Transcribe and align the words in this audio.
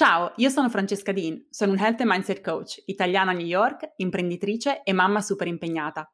Ciao, 0.00 0.32
io 0.36 0.48
sono 0.48 0.70
Francesca 0.70 1.12
Dean, 1.12 1.44
sono 1.50 1.72
un 1.72 1.78
Health 1.78 2.00
and 2.00 2.10
Mindset 2.10 2.40
Coach, 2.40 2.82
italiana 2.86 3.32
a 3.32 3.34
New 3.34 3.44
York, 3.44 3.92
imprenditrice 3.96 4.82
e 4.82 4.94
mamma 4.94 5.20
super 5.20 5.46
impegnata. 5.46 6.10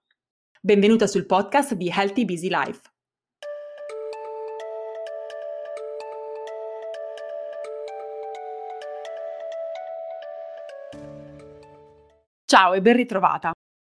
Benvenuta 0.60 1.06
sul 1.06 1.24
podcast 1.24 1.74
di 1.74 1.88
Healthy 1.88 2.24
Busy 2.24 2.48
Life. 2.48 2.80
Ciao 12.44 12.74
e 12.74 12.82
ben 12.82 12.96
ritrovata. 12.96 13.55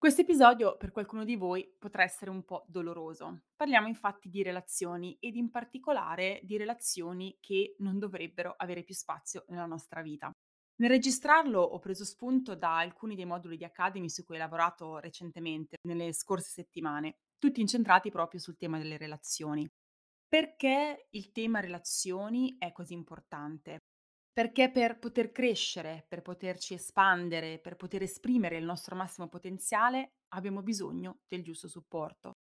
Questo 0.10 0.26
episodio 0.26 0.76
per 0.76 0.92
qualcuno 0.92 1.24
di 1.24 1.36
voi 1.36 1.72
potrà 1.78 2.02
essere 2.02 2.32
un 2.32 2.44
po' 2.44 2.66
doloroso. 2.68 3.42
Parliamo 3.56 3.88
infatti 3.88 4.28
di 4.28 4.42
relazioni 4.42 5.16
ed 5.20 5.36
in 5.36 5.52
particolare 5.52 6.40
di 6.42 6.58
relazioni 6.58 7.38
che 7.40 7.76
non 7.78 8.00
dovrebbero 8.00 8.56
avere 8.58 8.82
più 8.82 8.96
spazio 8.96 9.46
nella 9.50 9.68
nostra 9.68 10.02
vita. 10.02 10.32
Nel 10.78 10.90
registrarlo 10.90 11.62
ho 11.62 11.78
preso 11.78 12.06
spunto 12.06 12.56
da 12.56 12.80
alcuni 12.80 13.14
dei 13.14 13.26
moduli 13.26 13.56
di 13.56 13.66
Academy 13.66 14.10
su 14.10 14.26
cui 14.26 14.38
ho 14.38 14.40
lavorato 14.40 14.98
recentemente, 14.98 15.76
nelle 15.84 16.12
scorse 16.12 16.50
settimane, 16.50 17.18
tutti 17.38 17.62
incentrati 17.62 18.10
proprio 18.10 18.40
sul 18.40 18.58
tema 18.58 18.80
delle 18.80 18.98
relazioni. 18.98 19.70
Perché 20.28 21.06
il 21.12 21.32
tema 21.32 21.60
relazioni 21.60 22.56
è 22.58 22.72
così 22.72 22.94
importante? 22.94 23.78
Perché 24.32 24.72
per 24.72 25.00
poter 25.00 25.32
crescere, 25.32 26.06
per 26.08 26.22
poterci 26.22 26.74
espandere, 26.74 27.60
per 27.60 27.76
poter 27.76 28.04
esprimere 28.04 28.58
il 28.58 28.64
nostro 28.64 28.96
massimo 28.96 29.28
potenziale, 29.28 30.14
abbiamo 30.30 30.62
bisogno 30.62 31.20
del 31.28 31.44
giusto 31.44 31.68
supporto. 31.68 32.38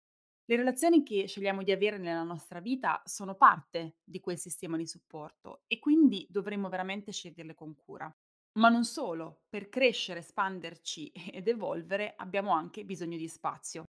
Le 0.49 0.55
relazioni 0.55 1.03
che 1.03 1.27
scegliamo 1.27 1.61
di 1.61 1.71
avere 1.71 1.97
nella 1.97 2.23
nostra 2.23 2.61
vita 2.61 3.01
sono 3.03 3.35
parte 3.35 3.97
di 4.03 4.21
quel 4.21 4.37
sistema 4.37 4.77
di 4.77 4.87
supporto 4.87 5.63
e 5.67 5.77
quindi 5.77 6.25
dovremmo 6.29 6.69
veramente 6.69 7.11
sceglierle 7.11 7.53
con 7.53 7.75
cura. 7.75 8.09
Ma 8.57 8.69
non 8.69 8.85
solo, 8.85 9.41
per 9.49 9.67
crescere, 9.67 10.19
espanderci 10.19 11.11
ed 11.33 11.47
evolvere 11.47 12.13
abbiamo 12.15 12.51
anche 12.51 12.85
bisogno 12.85 13.17
di 13.17 13.27
spazio. 13.27 13.83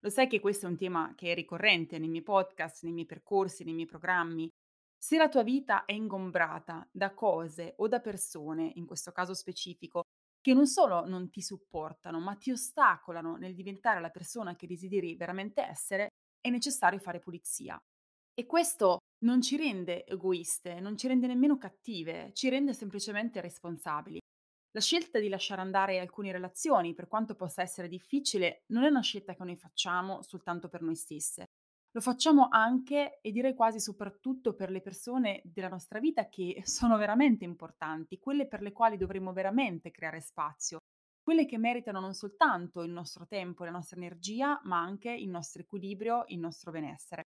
Lo 0.00 0.08
sai 0.08 0.28
che 0.28 0.40
questo 0.40 0.66
è 0.66 0.68
un 0.68 0.76
tema 0.76 1.12
che 1.14 1.32
è 1.32 1.34
ricorrente 1.34 1.98
nei 1.98 2.08
miei 2.08 2.22
podcast, 2.22 2.84
nei 2.84 2.92
miei 2.92 3.06
percorsi, 3.06 3.64
nei 3.64 3.74
miei 3.74 3.86
programmi, 3.86 4.48
se 4.98 5.16
la 5.16 5.28
tua 5.28 5.44
vita 5.44 5.84
è 5.84 5.92
ingombrata 5.92 6.86
da 6.90 7.14
cose 7.14 7.74
o 7.78 7.88
da 7.88 8.00
persone, 8.00 8.72
in 8.74 8.84
questo 8.84 9.12
caso 9.12 9.32
specifico, 9.32 10.02
che 10.40 10.54
non 10.54 10.66
solo 10.66 11.06
non 11.06 11.30
ti 11.30 11.40
supportano, 11.40 12.18
ma 12.18 12.34
ti 12.34 12.50
ostacolano 12.50 13.36
nel 13.36 13.54
diventare 13.54 14.00
la 14.00 14.10
persona 14.10 14.56
che 14.56 14.66
desideri 14.66 15.14
veramente 15.14 15.62
essere, 15.62 16.08
è 16.40 16.50
necessario 16.50 16.98
fare 16.98 17.18
pulizia. 17.18 17.78
E 18.34 18.46
questo 18.46 18.98
non 19.24 19.40
ci 19.40 19.56
rende 19.56 20.06
egoiste, 20.06 20.80
non 20.80 20.96
ci 20.96 21.08
rende 21.08 21.26
nemmeno 21.26 21.58
cattive, 21.58 22.30
ci 22.34 22.48
rende 22.48 22.72
semplicemente 22.72 23.40
responsabili. 23.40 24.18
La 24.72 24.80
scelta 24.80 25.18
di 25.18 25.28
lasciare 25.28 25.60
andare 25.60 25.98
alcune 25.98 26.30
relazioni, 26.30 26.94
per 26.94 27.08
quanto 27.08 27.34
possa 27.34 27.62
essere 27.62 27.88
difficile, 27.88 28.62
non 28.66 28.84
è 28.84 28.88
una 28.88 29.00
scelta 29.00 29.34
che 29.34 29.44
noi 29.44 29.56
facciamo 29.56 30.22
soltanto 30.22 30.68
per 30.68 30.82
noi 30.82 30.94
stesse, 30.94 31.46
lo 31.98 32.04
facciamo 32.04 32.46
anche 32.48 33.18
e 33.20 33.32
direi 33.32 33.54
quasi 33.54 33.80
soprattutto 33.80 34.54
per 34.54 34.70
le 34.70 34.80
persone 34.80 35.40
della 35.42 35.68
nostra 35.68 35.98
vita 35.98 36.28
che 36.28 36.62
sono 36.64 36.96
veramente 36.96 37.44
importanti, 37.44 38.20
quelle 38.20 38.46
per 38.46 38.62
le 38.62 38.70
quali 38.70 38.96
dovremmo 38.96 39.32
veramente 39.32 39.90
creare 39.90 40.20
spazio, 40.20 40.78
quelle 41.20 41.44
che 41.44 41.58
meritano 41.58 41.98
non 41.98 42.14
soltanto 42.14 42.84
il 42.84 42.92
nostro 42.92 43.26
tempo 43.26 43.62
e 43.62 43.66
la 43.66 43.72
nostra 43.72 43.96
energia, 43.96 44.60
ma 44.62 44.78
anche 44.80 45.10
il 45.10 45.28
nostro 45.28 45.62
equilibrio, 45.62 46.22
il 46.28 46.38
nostro 46.38 46.70
benessere. 46.70 47.24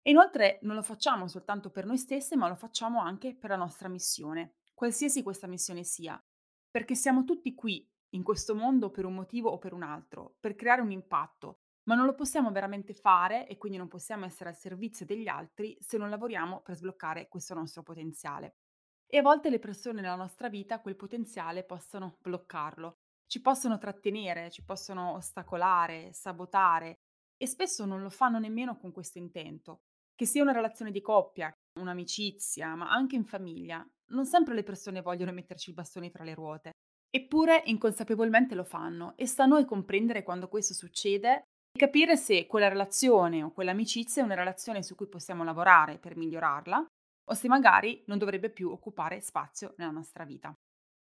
E 0.00 0.12
inoltre 0.12 0.60
non 0.62 0.76
lo 0.76 0.82
facciamo 0.82 1.28
soltanto 1.28 1.70
per 1.70 1.84
noi 1.84 1.98
stesse, 1.98 2.36
ma 2.36 2.48
lo 2.48 2.54
facciamo 2.54 3.00
anche 3.00 3.36
per 3.36 3.50
la 3.50 3.56
nostra 3.56 3.88
missione, 3.88 4.54
qualsiasi 4.72 5.22
questa 5.22 5.46
missione 5.46 5.84
sia, 5.84 6.18
perché 6.70 6.94
siamo 6.94 7.24
tutti 7.24 7.54
qui 7.54 7.86
in 8.14 8.22
questo 8.22 8.54
mondo 8.54 8.90
per 8.90 9.04
un 9.04 9.14
motivo 9.14 9.50
o 9.50 9.58
per 9.58 9.74
un 9.74 9.82
altro, 9.82 10.36
per 10.40 10.54
creare 10.54 10.80
un 10.80 10.90
impatto, 10.90 11.65
ma 11.88 11.94
non 11.94 12.06
lo 12.06 12.14
possiamo 12.14 12.50
veramente 12.50 12.94
fare 12.94 13.46
e 13.46 13.56
quindi 13.56 13.78
non 13.78 13.88
possiamo 13.88 14.24
essere 14.24 14.50
al 14.50 14.56
servizio 14.56 15.06
degli 15.06 15.28
altri 15.28 15.76
se 15.80 15.98
non 15.98 16.10
lavoriamo 16.10 16.60
per 16.60 16.76
sbloccare 16.76 17.28
questo 17.28 17.54
nostro 17.54 17.82
potenziale. 17.82 18.56
E 19.06 19.18
a 19.18 19.22
volte 19.22 19.50
le 19.50 19.60
persone 19.60 20.00
nella 20.00 20.16
nostra 20.16 20.48
vita 20.48 20.80
quel 20.80 20.96
potenziale 20.96 21.64
possono 21.64 22.16
bloccarlo, 22.20 22.98
ci 23.26 23.40
possono 23.40 23.78
trattenere, 23.78 24.50
ci 24.50 24.64
possono 24.64 25.12
ostacolare, 25.12 26.12
sabotare 26.12 26.98
e 27.36 27.46
spesso 27.46 27.84
non 27.84 28.02
lo 28.02 28.10
fanno 28.10 28.38
nemmeno 28.38 28.76
con 28.76 28.90
questo 28.92 29.18
intento. 29.18 29.82
Che 30.14 30.26
sia 30.26 30.42
una 30.42 30.52
relazione 30.52 30.90
di 30.90 31.00
coppia, 31.00 31.52
un'amicizia, 31.78 32.74
ma 32.74 32.90
anche 32.90 33.16
in 33.16 33.24
famiglia, 33.24 33.86
non 34.10 34.24
sempre 34.24 34.54
le 34.54 34.62
persone 34.62 35.02
vogliono 35.02 35.32
metterci 35.32 35.70
i 35.70 35.74
bastoni 35.74 36.10
tra 36.10 36.24
le 36.24 36.34
ruote. 36.34 36.70
Eppure 37.10 37.62
inconsapevolmente 37.66 38.54
lo 38.54 38.64
fanno 38.64 39.16
e 39.16 39.26
sta 39.26 39.44
a 39.44 39.46
noi 39.46 39.64
comprendere 39.64 40.22
quando 40.22 40.48
questo 40.48 40.74
succede 40.74 41.44
capire 41.76 42.16
se 42.16 42.46
quella 42.46 42.68
relazione 42.68 43.42
o 43.42 43.52
quell'amicizia 43.52 44.22
è 44.22 44.24
una 44.24 44.34
relazione 44.34 44.82
su 44.82 44.94
cui 44.94 45.08
possiamo 45.08 45.44
lavorare 45.44 45.98
per 45.98 46.16
migliorarla 46.16 46.86
o 47.28 47.34
se 47.34 47.48
magari 47.48 48.02
non 48.06 48.18
dovrebbe 48.18 48.50
più 48.50 48.70
occupare 48.70 49.20
spazio 49.20 49.74
nella 49.76 49.90
nostra 49.90 50.24
vita. 50.24 50.56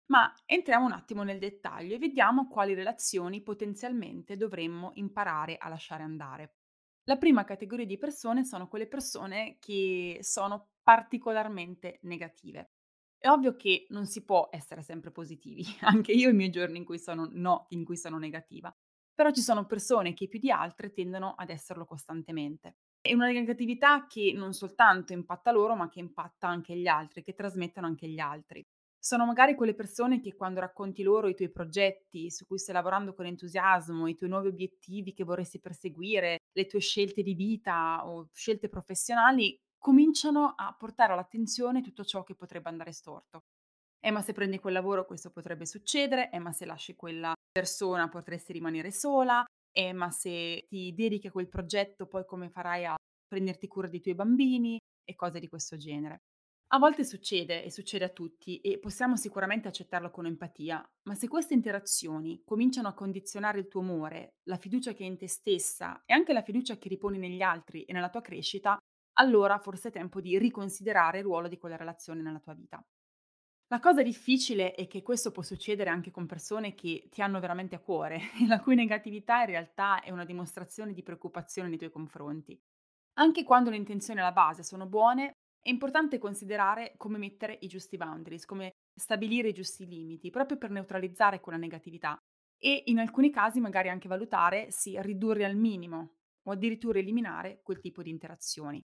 Ma 0.07 0.33
entriamo 0.45 0.85
un 0.85 0.93
attimo 0.93 1.23
nel 1.23 1.39
dettaglio 1.39 1.95
e 1.95 1.99
vediamo 1.99 2.47
quali 2.49 2.75
relazioni 2.75 3.43
potenzialmente 3.43 4.37
dovremmo 4.37 4.93
imparare 4.95 5.57
a 5.57 5.69
lasciare 5.69 6.03
andare. 6.03 6.57
La 7.05 7.17
prima 7.17 7.45
categoria 7.45 7.87
di 7.87 7.99
persone 7.99 8.45
sono 8.45 8.69
quelle 8.69 8.87
persone 8.87 9.57
che 9.59 10.19
sono 10.21 10.69
particolarmente 10.83 11.99
negative. 12.03 12.73
È 13.19 13.29
ovvio 13.29 13.57
che 13.57 13.87
non 13.89 14.07
si 14.07 14.25
può 14.25 14.49
essere 14.51 14.83
sempre 14.83 15.11
positivi, 15.11 15.65
anche 15.81 16.13
io 16.13 16.29
i 16.29 16.35
miei 16.35 16.51
giorni 16.51 16.79
in 16.79 16.85
cui 16.85 16.99
sono 16.99 17.29
no, 17.33 17.67
in 17.71 17.85
cui 17.85 17.97
sono 17.97 18.19
negativa, 18.19 18.75
però 19.15 19.31
ci 19.31 19.41
sono 19.41 19.67
persone 19.67 20.15
che 20.15 20.29
più 20.29 20.39
di 20.39 20.51
altre 20.51 20.93
tendono 20.93 21.35
ad 21.37 21.51
esserlo 21.51 21.85
costantemente. 21.85 22.77
È 23.01 23.13
una 23.13 23.27
negatività 23.27 24.07
che 24.07 24.33
non 24.35 24.53
soltanto 24.55 25.13
impatta 25.13 25.51
loro, 25.53 25.77
ma 25.77 25.89
che 25.89 26.01
impatta 26.01 26.49
anche 26.49 26.75
gli 26.77 26.87
altri, 26.87 27.23
che 27.23 27.35
trasmettono 27.35 27.87
anche 27.87 28.09
gli 28.09 28.19
altri. 28.19 28.65
Sono 28.99 29.27
magari 29.27 29.55
quelle 29.55 29.75
persone 29.75 30.19
che 30.21 30.35
quando 30.35 30.61
racconti 30.61 31.03
loro 31.03 31.29
i 31.29 31.35
tuoi 31.35 31.51
progetti 31.51 32.31
su 32.31 32.47
cui 32.47 32.59
stai 32.59 32.75
lavorando 32.75 33.13
con 33.13 33.27
entusiasmo, 33.27 34.07
i 34.09 34.15
tuoi 34.15 34.31
nuovi 34.31 34.49
obiettivi 34.49 35.13
che 35.13 35.25
vorresti 35.25 35.61
perseguire, 35.61 36.39
le 36.53 36.67
tue 36.67 36.81
scelte 36.81 37.23
di 37.23 37.35
vita 37.35 38.07
o 38.09 38.31
scelte 38.33 38.71
professionali, 38.71 39.59
cominciano 39.77 40.55
a 40.57 40.75
portare 40.79 41.13
all'attenzione 41.13 41.83
tutto 41.83 42.05
ciò 42.05 42.23
che 42.23 42.35
potrebbe 42.35 42.71
andare 42.71 42.93
storto. 42.93 43.45
Eh, 44.01 44.11
ma 44.11 44.23
se 44.23 44.33
prendi 44.33 44.59
quel 44.59 44.75
lavoro 44.75 45.05
questo 45.07 45.31
potrebbe 45.31 45.67
succedere, 45.67 46.31
eh, 46.31 46.39
ma 46.39 46.53
se 46.53 46.65
lasci 46.67 46.95
quella 46.97 47.34
persona 47.55 48.09
potresti 48.09 48.53
rimanere 48.53 48.91
sola, 48.91 49.45
eh, 49.71 49.93
ma 49.93 50.11
se 50.11 50.67
ti 50.69 50.93
dedichi 50.93 51.29
a 51.29 51.31
quel 51.31 51.49
progetto 51.49 52.09
poi 52.09 52.25
come 52.27 52.51
farai 52.51 52.85
a 52.85 52.97
prenderti 53.29 53.69
cura 53.69 53.87
dei 53.87 54.01
tuoi 54.01 54.17
bambini 54.17 54.77
e 55.05 55.15
cose 55.15 55.39
di 55.39 55.49
questo 55.49 55.77
genere. 55.77 56.23
A 56.73 56.79
volte 56.79 57.05
succede 57.05 57.63
e 57.63 57.71
succede 57.71 58.07
a 58.07 58.09
tutti 58.09 58.59
e 58.59 58.81
possiamo 58.81 59.17
sicuramente 59.17 59.69
accettarlo 59.69 60.11
con 60.11 60.27
empatia, 60.27 60.85
ma 61.05 61.15
se 61.15 61.29
queste 61.29 61.55
interazioni 61.55 62.43
cominciano 62.45 62.89
a 62.89 62.95
condizionare 62.95 63.61
il 63.61 63.69
tuo 63.69 63.83
umore, 63.83 64.31
la 64.49 64.57
fiducia 64.57 64.93
che 64.93 65.05
hai 65.05 65.11
in 65.11 65.17
te 65.17 65.29
stessa 65.29 66.03
e 66.05 66.13
anche 66.13 66.33
la 66.33 66.43
fiducia 66.43 66.77
che 66.77 66.89
riponi 66.89 67.19
negli 67.19 67.43
altri 67.43 67.85
e 67.85 67.93
nella 67.93 68.11
tua 68.11 68.23
crescita, 68.23 68.77
allora 69.19 69.61
forse 69.61 69.91
è 69.91 69.93
tempo 69.93 70.21
di 70.21 70.37
riconsiderare 70.39 71.19
il 71.19 71.25
ruolo 71.25 71.47
di 71.47 71.59
quella 71.59 71.77
relazione 71.77 72.21
nella 72.21 72.41
tua 72.41 72.55
vita. 72.55 72.85
La 73.75 73.81
cosa 73.81 74.05
difficile 74.05 74.73
è 74.73 74.87
che 74.87 75.03
questo 75.03 75.33
può 75.33 75.43
succedere 75.43 75.91
anche 75.91 76.13
con 76.13 76.27
persone 76.27 76.77
che 76.77 77.09
ti 77.11 77.21
hanno 77.23 77.41
veramente 77.41 77.75
a 77.75 77.81
cuore 77.81 78.21
e 78.41 78.47
la 78.47 78.61
cui 78.61 78.77
negatività 78.77 79.41
in 79.41 79.47
realtà 79.47 80.01
è 80.01 80.13
una 80.13 80.25
dimostrazione 80.25 80.93
di 80.93 81.03
preoccupazione 81.03 81.69
nei 81.69 81.79
tuoi 81.79 81.91
confronti. 81.91 82.57
Anche 83.15 83.43
quando 83.43 83.71
le 83.71 83.77
intenzioni 83.77 84.21
alla 84.21 84.31
base 84.31 84.63
sono 84.63 84.87
buone, 84.87 85.33
è 85.61 85.71
importante 85.71 86.19
considerare 86.19 86.95
come 86.97 87.19
mettere 87.19 87.59
i 87.63 87.67
giusti 87.67 87.97
boundaries, 87.97 88.45
come 88.45 88.71
stabilire 88.95 89.49
i 89.49 89.53
giusti 89.53 89.89
limiti, 89.89 90.31
proprio 90.31 90.57
per 90.57 90.71
neutralizzare 90.71 91.41
quella 91.41 91.59
negatività 91.59 92.17
e 92.57 92.85
in 92.87 93.01
alcuni 93.01 93.33
casi 93.33 93.59
magari 93.59 93.89
anche 93.89 94.07
valutare 94.07 94.71
se 94.71 95.03
ridurre 95.03 95.45
al 95.45 95.57
minimo 95.57 96.19
o 96.45 96.53
addirittura 96.53 97.01
eliminare 97.01 97.59
quel 97.65 97.81
tipo 97.81 98.05
di 98.05 98.11
interazioni. 98.11 98.81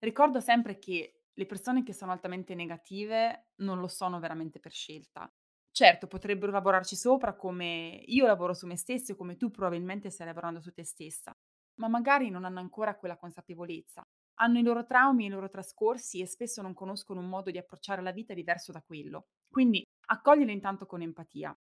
Ricordo 0.00 0.40
sempre 0.40 0.80
che 0.80 1.17
le 1.38 1.46
persone 1.46 1.84
che 1.84 1.92
sono 1.92 2.10
altamente 2.12 2.54
negative 2.54 3.50
non 3.62 3.78
lo 3.78 3.86
sono 3.88 4.18
veramente 4.18 4.58
per 4.58 4.72
scelta. 4.72 5.32
Certo, 5.70 6.08
potrebbero 6.08 6.50
lavorarci 6.50 6.96
sopra 6.96 7.36
come 7.36 8.02
io 8.06 8.26
lavoro 8.26 8.52
su 8.54 8.66
me 8.66 8.76
stessa 8.76 9.12
o 9.12 9.16
come 9.16 9.36
tu 9.36 9.50
probabilmente 9.50 10.10
stai 10.10 10.26
lavorando 10.26 10.60
su 10.60 10.72
te 10.72 10.84
stessa, 10.84 11.32
ma 11.76 11.88
magari 11.88 12.30
non 12.30 12.44
hanno 12.44 12.58
ancora 12.58 12.96
quella 12.96 13.16
consapevolezza. 13.16 14.02
Hanno 14.40 14.58
i 14.58 14.62
loro 14.62 14.84
traumi, 14.84 15.26
i 15.26 15.28
loro 15.28 15.48
trascorsi 15.48 16.20
e 16.20 16.26
spesso 16.26 16.62
non 16.62 16.74
conoscono 16.74 17.20
un 17.20 17.28
modo 17.28 17.50
di 17.50 17.58
approcciare 17.58 18.02
la 18.02 18.12
vita 18.12 18.34
diverso 18.34 18.72
da 18.72 18.82
quello. 18.82 19.26
Quindi 19.48 19.84
accoglili 20.06 20.52
intanto 20.52 20.86
con 20.86 21.02
empatia. 21.02 21.56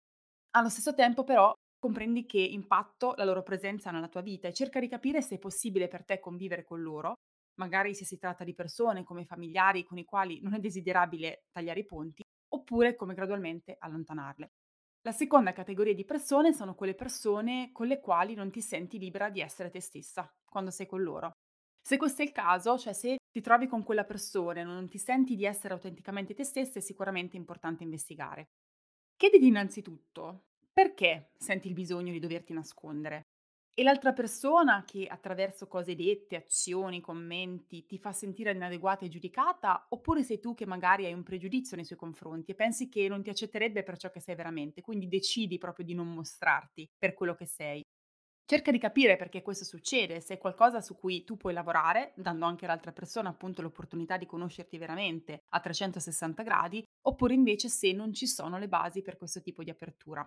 Allo 0.52 0.70
stesso 0.70 0.94
tempo 0.94 1.24
però 1.24 1.52
comprendi 1.80 2.26
che 2.26 2.40
impatto 2.40 3.14
la 3.18 3.24
loro 3.26 3.42
presenza 3.44 3.92
nella 3.92 4.08
tua 4.08 4.22
vita 4.22 4.48
e 4.48 4.54
cerca 4.54 4.80
di 4.80 4.88
capire 4.88 5.22
se 5.22 5.36
è 5.36 5.40
possibile 5.40 5.88
per 5.88 6.06
te 6.06 6.20
convivere 6.20 6.64
con 6.64 6.82
loro 6.82 7.16
magari 7.56 7.94
se 7.94 8.06
si 8.06 8.18
tratta 8.18 8.44
di 8.44 8.54
persone 8.54 9.04
come 9.04 9.26
familiari 9.26 9.84
con 9.84 9.98
i 9.98 10.06
quali 10.06 10.42
non 10.42 10.54
è 10.54 10.60
desiderabile 10.60 11.46
tagliare 11.52 11.82
i 11.82 11.86
ponti, 11.86 12.24
oppure 12.50 12.96
come 12.96 13.14
gradualmente 13.14 13.76
allontanarle. 13.80 14.52
La 15.06 15.12
seconda 15.12 15.52
categoria 15.52 15.94
di 15.94 16.06
persone 16.06 16.54
sono 16.54 16.76
quelle 16.76 16.96
persone 16.96 17.72
con 17.74 17.88
le 17.88 18.00
quali 18.00 18.36
non 18.36 18.52
ti 18.52 18.62
senti 18.62 18.98
libera 18.98 19.30
di 19.30 19.42
essere 19.42 19.70
te 19.70 19.82
stessa 19.82 20.34
quando 20.46 20.72
sei 20.72 20.86
con 20.86 21.04
loro. 21.04 21.32
Se 21.86 21.98
questo 21.98 22.22
è 22.22 22.26
il 22.26 22.32
caso, 22.32 22.78
cioè 22.78 22.94
se 22.94 23.18
ti 23.30 23.42
trovi 23.42 23.68
con 23.68 23.84
quella 23.84 24.06
persona 24.06 24.62
e 24.62 24.64
non 24.64 24.88
ti 24.88 24.98
senti 24.98 25.36
di 25.36 25.44
essere 25.44 25.74
autenticamente 25.74 26.34
te 26.34 26.46
stessa, 26.46 26.80
è 26.80 26.82
sicuramente 26.82 27.36
importante 27.36 27.84
investigare. 27.84 28.46
Chiediti 29.18 29.48
innanzitutto 29.48 30.46
perché 30.72 31.32
senti 31.38 31.68
il 31.68 31.74
bisogno 31.74 32.14
di 32.14 32.20
doverti 32.20 32.54
nascondere. 32.54 33.33
E 33.76 33.82
l'altra 33.82 34.14
persona 34.14 34.84
che 34.86 35.08
attraverso 35.08 35.68
cose 35.68 35.96
dette, 35.96 36.36
azioni, 36.36 37.02
commenti 37.02 37.88
ti 37.88 37.98
fa 37.98 38.12
sentire 38.12 38.52
inadeguata 38.52 39.04
e 39.04 39.08
giudicata, 39.08 39.88
oppure 39.90 40.22
sei 40.22 40.40
tu 40.40 40.54
che 40.54 40.68
magari 40.68 41.06
hai 41.06 41.14
un 41.14 41.24
pregiudizio 41.24 41.76
nei 41.76 41.86
suoi 41.86 41.98
confronti 41.98 42.52
e 42.52 42.56
pensi 42.56 42.88
che 42.88 43.08
non 43.08 43.24
ti 43.24 43.32
accetterebbe 43.32 43.82
per 43.82 43.98
ciò 43.98 44.12
che 44.12 44.20
sei 44.20 44.36
veramente, 44.36 44.82
quindi 44.82 45.08
decidi 45.08 45.58
proprio 45.58 45.86
di 45.86 45.96
non 45.96 46.08
mostrarti 46.14 46.88
per 46.96 47.16
quello 47.16 47.34
che 47.34 47.48
sei. 47.48 47.82
Cerca 48.46 48.70
di 48.70 48.78
capire 48.78 49.16
perché 49.16 49.42
questo 49.42 49.66
succede, 49.66 50.20
se 50.20 50.36
è 50.36 50.38
qualcosa 50.38 50.80
su 50.80 50.96
cui 50.96 51.24
tu 51.24 51.36
puoi 51.36 51.54
lavorare, 51.54 52.14
dando 52.16 52.46
anche 52.46 52.66
all'altra 52.66 52.92
persona 52.92 53.30
appunto 53.30 53.64
l'opportunità 53.64 54.18
di 54.18 54.28
conoscerti 54.28 54.78
veramente 54.78 55.46
a 55.50 55.60
360 55.60 56.44
gradi, 56.44 56.84
oppure 57.08 57.34
invece 57.34 57.70
se 57.70 57.92
non 57.92 58.14
ci 58.14 58.28
sono 58.28 58.60
le 58.60 58.68
basi 58.68 59.02
per 59.02 59.18
questo 59.18 59.42
tipo 59.42 59.64
di 59.64 59.72
apertura. 59.72 60.24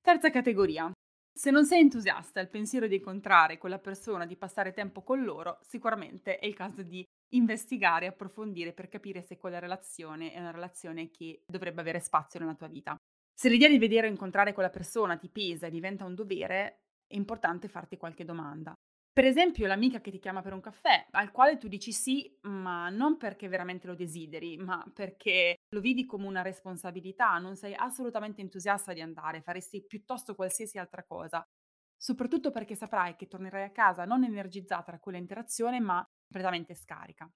Terza 0.00 0.30
categoria, 0.30 0.90
se 1.34 1.50
non 1.50 1.64
sei 1.64 1.80
entusiasta 1.80 2.40
al 2.40 2.48
pensiero 2.48 2.86
di 2.86 2.96
incontrare 2.96 3.58
quella 3.58 3.78
persona, 3.78 4.26
di 4.26 4.36
passare 4.36 4.72
tempo 4.72 5.02
con 5.02 5.22
loro, 5.22 5.58
sicuramente 5.62 6.38
è 6.38 6.46
il 6.46 6.54
caso 6.54 6.82
di 6.82 7.04
investigare, 7.34 8.06
approfondire 8.06 8.72
per 8.72 8.88
capire 8.88 9.22
se 9.22 9.38
quella 9.38 9.58
relazione 9.58 10.32
è 10.32 10.38
una 10.38 10.50
relazione 10.50 11.10
che 11.10 11.42
dovrebbe 11.46 11.80
avere 11.80 12.00
spazio 12.00 12.38
nella 12.38 12.54
tua 12.54 12.68
vita. 12.68 12.96
Se 13.34 13.48
l'idea 13.48 13.68
di 13.68 13.78
vedere 13.78 14.06
o 14.06 14.10
incontrare 14.10 14.52
quella 14.52 14.70
persona 14.70 15.16
ti 15.16 15.30
pesa 15.30 15.66
e 15.66 15.70
diventa 15.70 16.04
un 16.04 16.14
dovere, 16.14 16.82
è 17.06 17.16
importante 17.16 17.68
farti 17.68 17.96
qualche 17.96 18.24
domanda. 18.24 18.74
Per 19.14 19.26
esempio, 19.26 19.66
l'amica 19.66 20.00
che 20.00 20.10
ti 20.10 20.18
chiama 20.18 20.40
per 20.40 20.54
un 20.54 20.60
caffè, 20.60 21.06
al 21.10 21.30
quale 21.32 21.58
tu 21.58 21.68
dici 21.68 21.92
sì, 21.92 22.34
ma 22.42 22.88
non 22.88 23.18
perché 23.18 23.46
veramente 23.46 23.86
lo 23.86 23.94
desideri, 23.94 24.56
ma 24.56 24.82
perché 24.94 25.56
lo 25.68 25.80
vidi 25.80 26.06
come 26.06 26.26
una 26.26 26.40
responsabilità, 26.40 27.36
non 27.36 27.54
sei 27.56 27.74
assolutamente 27.74 28.40
entusiasta 28.40 28.94
di 28.94 29.02
andare, 29.02 29.42
faresti 29.42 29.84
piuttosto 29.84 30.34
qualsiasi 30.34 30.78
altra 30.78 31.04
cosa. 31.04 31.46
Soprattutto 31.94 32.50
perché 32.50 32.74
saprai 32.74 33.14
che 33.16 33.28
tornerai 33.28 33.64
a 33.64 33.70
casa 33.70 34.06
non 34.06 34.24
energizzata 34.24 34.92
da 34.92 34.98
quella 34.98 35.18
interazione, 35.18 35.78
ma 35.78 36.02
completamente 36.26 36.74
scarica. 36.74 37.30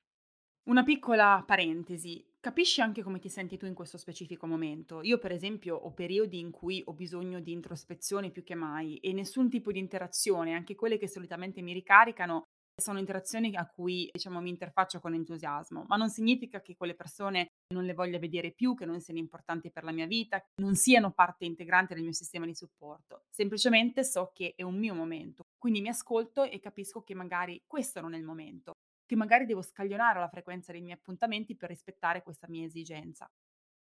Una 0.69 0.83
piccola 0.83 1.45
parentesi, 1.47 2.27
capisci 2.41 2.81
anche 2.81 3.05
come 3.05 3.21
ti 3.21 3.29
senti 3.29 3.57
tu 3.57 3.67
in 3.67 3.75
questo 3.75 3.99
specifico 3.99 4.49
momento. 4.49 5.01
Io 5.01 5.17
per 5.17 5.31
esempio 5.31 5.77
ho 5.77 5.93
periodi 5.93 6.41
in 6.41 6.51
cui 6.51 6.83
ho 6.85 6.93
bisogno 6.93 7.39
di 7.39 7.53
introspezione 7.53 8.33
più 8.33 8.43
che 8.43 8.57
mai 8.57 8.97
e 8.97 9.13
nessun 9.13 9.49
tipo 9.49 9.71
di 9.71 9.79
interazione, 9.79 10.55
anche 10.55 10.75
quelle 10.75 10.99
che 10.99 11.07
solitamente 11.07 11.63
mi 11.63 11.73
ricaricano, 11.73 12.47
sono 12.75 12.99
interazioni 12.99 13.55
a 13.55 13.65
cui 13.65 14.09
diciamo 14.13 14.41
mi 14.41 14.51
interfaccio 14.51 14.99
con 14.99 15.15
entusiasmo, 15.15 15.85
ma 15.87 15.95
non 15.95 16.11
significa 16.11 16.61
che 16.61 16.75
quelle 16.75 16.97
persone 16.97 17.47
non 17.73 17.85
le 17.85 17.95
voglia 17.95 18.19
vedere 18.19 18.51
più, 18.51 18.75
che 18.75 18.87
non 18.87 19.01
siano 19.01 19.21
importanti 19.21 19.71
per 19.71 19.85
la 19.85 19.93
mia 19.93 20.07
vita, 20.07 20.43
non 20.61 20.75
siano 20.75 21.13
parte 21.13 21.45
integrante 21.45 21.95
del 21.95 22.03
mio 22.03 22.13
sistema 22.13 22.45
di 22.45 22.57
supporto. 22.57 23.23
Semplicemente 23.31 24.03
so 24.03 24.33
che 24.35 24.55
è 24.57 24.65
un 24.65 24.77
mio 24.77 24.95
momento, 24.95 25.45
quindi 25.57 25.81
mi 25.81 25.89
ascolto 25.89 26.43
e 26.43 26.59
capisco 26.59 27.03
che 27.03 27.15
magari 27.15 27.63
questo 27.69 28.01
non 28.01 28.15
è 28.15 28.19
il 28.19 28.25
momento 28.25 28.76
che 29.07 29.17
magari 29.17 29.47
devo 29.47 29.63
scaglionare 29.63 30.19
la 30.19 30.29
frequenza 30.29 30.73
dei 30.73 30.83
miei 30.83 30.97
appuntamenti 30.97 31.57
per 31.57 31.71
rispettare 31.71 32.23
questa 32.23 32.49
mia 32.49 32.67
esigenza. 32.67 33.31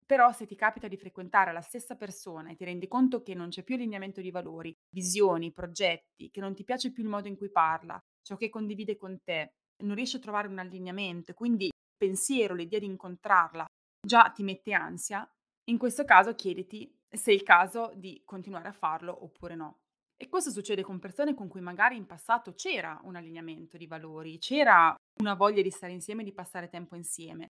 Però 0.05 0.31
se 0.31 0.45
ti 0.45 0.55
capita 0.55 0.87
di 0.87 0.97
frequentare 0.97 1.51
la 1.51 1.61
stessa 1.61 1.95
persona 1.95 2.51
e 2.51 2.55
ti 2.55 2.63
rendi 2.63 2.87
conto 2.87 3.23
che 3.23 3.33
non 3.33 3.49
c'è 3.49 3.63
più 3.63 3.73
allineamento 3.73 4.21
di 4.21 4.29
valori, 4.29 4.73
visioni, 4.89 5.51
progetti, 5.51 6.29
che 6.29 6.39
non 6.39 6.53
ti 6.53 6.63
piace 6.63 6.91
più 6.91 7.03
il 7.03 7.09
modo 7.09 7.27
in 7.27 7.35
cui 7.35 7.49
parla, 7.49 7.99
ciò 8.21 8.35
che 8.37 8.49
condivide 8.49 8.95
con 8.97 9.19
te, 9.23 9.55
non 9.83 9.95
riesci 9.95 10.17
a 10.17 10.19
trovare 10.19 10.47
un 10.47 10.59
allineamento 10.59 11.31
e 11.31 11.33
quindi 11.33 11.65
il 11.65 11.71
pensiero, 11.97 12.53
l'idea 12.53 12.79
di 12.79 12.85
incontrarla 12.85 13.65
già 14.05 14.29
ti 14.29 14.43
mette 14.43 14.73
ansia, 14.73 15.27
in 15.69 15.79
questo 15.79 16.05
caso 16.05 16.35
chiediti 16.35 16.95
se 17.09 17.31
è 17.31 17.33
il 17.33 17.43
caso 17.43 17.91
di 17.95 18.21
continuare 18.23 18.67
a 18.67 18.73
farlo 18.73 19.23
oppure 19.23 19.55
no. 19.55 19.79
E 20.15 20.29
questo 20.29 20.51
succede 20.51 20.83
con 20.83 20.99
persone 20.99 21.33
con 21.33 21.47
cui 21.47 21.61
magari 21.61 21.97
in 21.97 22.05
passato 22.05 22.53
c'era 22.53 22.99
un 23.03 23.15
allineamento 23.15 23.75
di 23.75 23.87
valori, 23.87 24.37
c'era 24.37 24.95
una 25.19 25.33
voglia 25.33 25.61
di 25.61 25.69
stare 25.69 25.93
insieme 25.93 26.23
di 26.23 26.33
passare 26.33 26.69
tempo 26.69 26.95
insieme. 26.95 27.51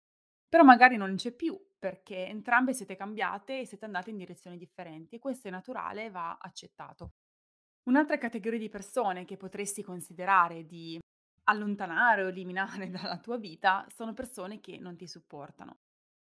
Però 0.47 0.63
magari 0.63 0.97
non 0.97 1.15
c'è 1.15 1.31
più 1.31 1.59
perché 1.79 2.27
entrambe 2.27 2.73
siete 2.73 2.95
cambiate 2.95 3.61
e 3.61 3.65
siete 3.65 3.85
andate 3.85 4.09
in 4.09 4.17
direzioni 4.17 4.57
differenti 4.57 5.15
e 5.15 5.19
questo 5.19 5.47
è 5.47 5.51
naturale 5.51 6.05
e 6.05 6.09
va 6.11 6.37
accettato. 6.39 7.13
Un'altra 7.83 8.17
categoria 8.17 8.59
di 8.59 8.69
persone 8.69 9.25
che 9.25 9.37
potresti 9.37 9.81
considerare 9.81 10.65
di 10.65 10.99
allontanare 11.45 12.23
o 12.23 12.27
eliminare 12.27 12.89
dalla 12.91 13.17
tua 13.17 13.37
vita 13.37 13.85
sono 13.89 14.13
persone 14.13 14.59
che 14.59 14.77
non 14.77 14.95
ti 14.95 15.07
supportano. 15.07 15.79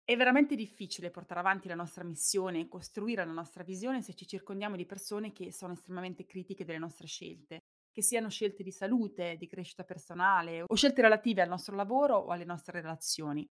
È 0.05 0.17
veramente 0.17 0.55
difficile 0.55 1.11
portare 1.11 1.39
avanti 1.39 1.67
la 1.67 1.75
nostra 1.75 2.03
missione 2.03 2.61
e 2.61 2.67
costruire 2.67 3.25
la 3.25 3.31
nostra 3.31 3.63
visione 3.63 4.01
se 4.01 4.13
ci 4.13 4.27
circondiamo 4.27 4.75
di 4.75 4.85
persone 4.85 5.31
che 5.31 5.51
sono 5.51 5.73
estremamente 5.73 6.25
critiche 6.25 6.65
delle 6.65 6.79
nostre 6.79 7.07
scelte, 7.07 7.63
che 7.93 8.01
siano 8.01 8.29
scelte 8.29 8.63
di 8.63 8.71
salute, 8.71 9.37
di 9.37 9.47
crescita 9.47 9.83
personale 9.83 10.63
o 10.65 10.75
scelte 10.75 11.01
relative 11.01 11.41
al 11.41 11.47
nostro 11.47 11.75
lavoro 11.75 12.17
o 12.17 12.27
alle 12.31 12.43
nostre 12.43 12.81
relazioni. 12.81 13.47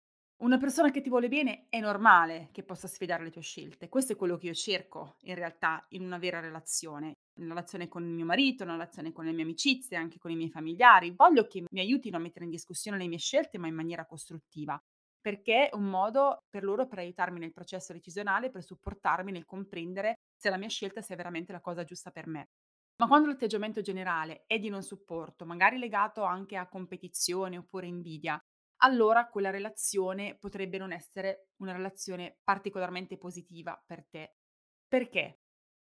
Una 0.42 0.58
persona 0.58 0.90
che 0.90 1.00
ti 1.00 1.08
vuole 1.08 1.28
bene 1.28 1.66
è 1.70 1.80
normale 1.80 2.50
che 2.52 2.62
possa 2.62 2.86
sfidare 2.86 3.24
le 3.24 3.30
tue 3.30 3.40
scelte. 3.40 3.88
Questo 3.88 4.12
è 4.12 4.16
quello 4.16 4.36
che 4.36 4.46
io 4.46 4.54
cerco 4.54 5.16
in 5.22 5.34
realtà 5.34 5.84
in 5.90 6.02
una 6.02 6.18
vera 6.18 6.40
relazione. 6.40 7.14
In 7.38 7.48
relazione 7.48 7.88
con 7.88 8.04
il 8.04 8.12
mio 8.12 8.26
marito, 8.26 8.62
in 8.62 8.70
relazione 8.70 9.12
con 9.12 9.24
le 9.24 9.32
mie 9.32 9.44
amicizie, 9.44 9.96
anche 9.96 10.18
con 10.18 10.30
i 10.30 10.36
miei 10.36 10.50
familiari. 10.50 11.14
Voglio 11.16 11.46
che 11.46 11.64
mi 11.70 11.80
aiutino 11.80 12.18
a 12.18 12.20
mettere 12.20 12.44
in 12.44 12.50
discussione 12.50 12.98
le 12.98 13.08
mie 13.08 13.18
scelte, 13.18 13.56
ma 13.56 13.66
in 13.66 13.74
maniera 13.74 14.04
costruttiva 14.04 14.78
perché 15.26 15.70
è 15.70 15.74
un 15.74 15.86
modo 15.86 16.44
per 16.48 16.62
loro 16.62 16.86
per 16.86 16.98
aiutarmi 16.98 17.40
nel 17.40 17.52
processo 17.52 17.92
decisionale, 17.92 18.48
per 18.48 18.62
supportarmi 18.62 19.32
nel 19.32 19.44
comprendere 19.44 20.20
se 20.36 20.50
la 20.50 20.56
mia 20.56 20.68
scelta 20.68 21.02
sia 21.02 21.16
veramente 21.16 21.50
la 21.50 21.60
cosa 21.60 21.82
giusta 21.82 22.12
per 22.12 22.28
me. 22.28 22.50
Ma 22.96 23.06
quando 23.06 23.28
l'atteggiamento 23.28 23.82
generale 23.82 24.44
è 24.46 24.58
di 24.58 24.68
non 24.70 24.82
supporto, 24.82 25.44
magari 25.44 25.78
legato 25.78 26.22
anche 26.22 26.56
a 26.56 26.68
competizione 26.68 27.58
oppure 27.58 27.86
invidia, 27.86 28.38
allora 28.78 29.28
quella 29.28 29.50
relazione 29.50 30.36
potrebbe 30.38 30.78
non 30.78 30.92
essere 30.92 31.48
una 31.56 31.72
relazione 31.72 32.38
particolarmente 32.42 33.18
positiva 33.18 33.82
per 33.84 34.06
te. 34.08 34.36
Perché? 34.88 35.40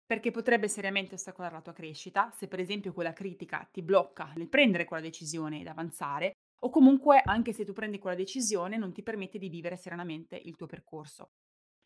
Perché 0.05 0.31
potrebbe 0.31 0.69
seriamente 0.69 1.15
ostacolare 1.15 1.55
la 1.55 1.63
tua 1.63 1.73
crescita, 1.73 2.31
se 2.31 2.49
per 2.49 2.61
esempio 2.61 2.93
quella 2.93 3.13
critica 3.13 3.67
ti 3.71 3.83
blocca 3.83 4.33
nel 4.37 4.49
prendere 4.49 4.85
quella 4.85 5.03
decisione 5.03 5.61
ed 5.61 5.67
avanzare, 5.67 6.33
o 6.61 6.71
comunque 6.71 7.23
anche 7.25 7.53
se 7.53 7.65
tu 7.65 7.73
prendi 7.73 7.99
quella 7.99 8.17
decisione 8.17 8.77
non 8.77 8.93
ti 8.93 9.03
permette 9.03 9.39
di 9.39 9.49
vivere 9.49 9.77
serenamente 9.77 10.37
il 10.37 10.57
tuo 10.57 10.67
percorso. 10.67 11.31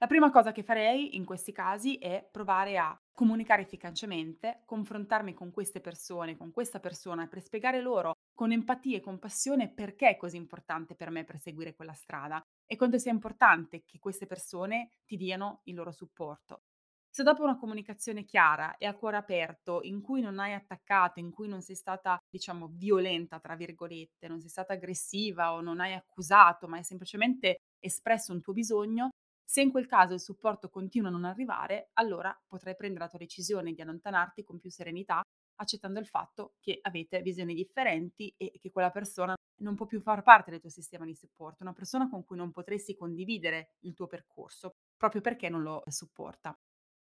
La 0.03 0.09
prima 0.09 0.33
cosa 0.33 0.51
che 0.51 0.65
farei 0.65 1.15
in 1.15 1.25
questi 1.25 1.53
casi 1.53 1.97
è 1.97 2.29
provare 2.29 2.77
a 2.77 3.01
comunicare 3.13 3.63
efficacemente, 3.63 4.63
confrontarmi 4.65 5.33
con 5.33 5.53
queste 5.53 5.81
persone, 5.81 6.37
con 6.37 6.51
questa 6.51 6.81
persona 6.81 7.29
per 7.29 7.41
spiegare 7.41 7.81
loro 7.81 8.17
con 8.35 8.51
empatia 8.51 8.97
e 8.97 9.01
compassione 9.01 9.69
perché 9.69 10.09
è 10.09 10.17
così 10.17 10.37
importante 10.37 10.97
per 10.97 11.11
me 11.11 11.23
perseguire 11.23 11.77
quella 11.77 11.93
strada 11.93 12.43
e 12.67 12.75
quanto 12.75 12.99
sia 12.99 13.13
importante 13.13 13.85
che 13.85 14.01
queste 14.01 14.27
persone 14.27 14.91
ti 15.07 15.17
diano 15.17 15.61
il 15.67 15.77
loro 15.77 15.93
supporto. 15.93 16.63
Se 17.09 17.23
dopo 17.23 17.45
una 17.45 17.57
comunicazione 17.57 18.25
chiara 18.25 18.79
e 18.79 18.87
a 18.87 18.95
cuore 18.95 19.19
aperto, 19.19 19.83
in 19.83 20.01
cui 20.01 20.21
non 20.21 20.41
hai 20.41 20.53
attaccato, 20.53 21.21
in 21.21 21.31
cui 21.31 21.47
non 21.47 21.63
sei 21.63 21.77
stata, 21.77 22.19
diciamo, 22.29 22.71
violenta, 22.73 23.39
tra 23.39 23.55
virgolette, 23.55 24.27
non 24.27 24.41
sei 24.41 24.49
stata 24.49 24.73
aggressiva 24.73 25.53
o 25.53 25.61
non 25.61 25.79
hai 25.79 25.93
accusato, 25.93 26.67
ma 26.67 26.79
hai 26.79 26.85
semplicemente 26.85 27.59
espresso 27.79 28.33
un 28.33 28.41
tuo 28.41 28.53
bisogno, 28.55 29.11
se 29.53 29.61
in 29.61 29.71
quel 29.71 29.85
caso 29.85 30.15
il 30.15 30.21
supporto 30.21 30.71
continua 30.71 31.11
a 31.11 31.13
non 31.13 31.27
arrivare, 31.27 31.91
allora 31.99 32.35
potrai 32.47 32.75
prendere 32.75 33.05
la 33.05 33.11
tua 33.11 33.19
decisione 33.19 33.75
di 33.75 33.83
allontanarti 33.83 34.45
con 34.45 34.59
più 34.59 34.71
serenità, 34.71 35.21
accettando 35.57 36.01
il 36.01 36.07
fatto 36.07 36.55
che 36.59 36.79
avete 36.81 37.21
visioni 37.21 37.53
differenti 37.53 38.33
e 38.39 38.59
che 38.59 38.71
quella 38.71 38.91
persona 38.91 39.35
non 39.57 39.75
può 39.75 39.85
più 39.85 40.01
far 40.01 40.23
parte 40.23 40.51
del 40.51 40.61
tuo 40.61 40.71
sistema 40.71 41.05
di 41.05 41.15
supporto, 41.15 41.65
una 41.65 41.75
persona 41.75 42.09
con 42.09 42.25
cui 42.25 42.39
non 42.39 42.51
potresti 42.51 42.95
condividere 42.97 43.75
il 43.81 43.93
tuo 43.93 44.07
percorso, 44.07 44.71
proprio 44.97 45.21
perché 45.21 45.51
non 45.51 45.61
lo 45.61 45.83
supporta. 45.87 46.59